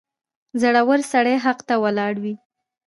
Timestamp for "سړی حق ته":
1.11-1.75